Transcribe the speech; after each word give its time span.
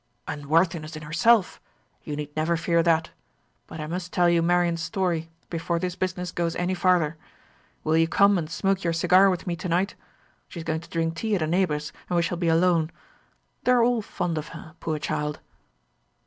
"Unworthiness 0.27 0.95
in 0.95 1.03
herself! 1.03 1.61
You 2.03 2.15
need 2.15 2.35
never 2.35 2.57
fear 2.57 2.81
that. 2.81 3.11
But 3.67 3.79
I 3.79 3.85
must 3.85 4.11
tell 4.11 4.27
you 4.27 4.41
Marian's 4.41 4.81
story 4.81 5.29
before 5.51 5.77
this 5.77 5.95
business 5.95 6.31
goes 6.31 6.55
any 6.55 6.73
farther. 6.73 7.17
Will 7.83 7.95
you 7.95 8.07
come 8.07 8.35
and 8.39 8.49
smoke 8.49 8.83
your 8.83 8.93
cigar 8.93 9.29
with 9.29 9.45
me 9.45 9.55
to 9.57 9.69
night? 9.69 9.93
She 10.47 10.59
is 10.59 10.63
going 10.65 10.79
to 10.81 10.89
drink 10.89 11.17
tea 11.17 11.35
at 11.35 11.43
a 11.43 11.45
neighbour's, 11.45 11.93
and 12.09 12.15
we 12.17 12.23
shall 12.23 12.37
be 12.39 12.47
alone. 12.49 12.89
They 13.63 13.73
are 13.73 13.83
all 13.83 14.01
fond 14.01 14.39
of 14.39 14.47
her, 14.47 14.73
poor 14.79 14.97
child." 14.97 15.39